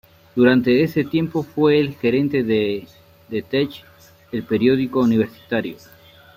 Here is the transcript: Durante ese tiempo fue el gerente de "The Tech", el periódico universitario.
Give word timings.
Durante 0.35 0.81
ese 0.81 1.03
tiempo 1.03 1.43
fue 1.43 1.79
el 1.79 1.93
gerente 1.93 2.41
de 2.43 2.87
"The 3.29 3.43
Tech", 3.43 3.83
el 4.31 4.41
periódico 4.41 5.01
universitario. 5.01 5.77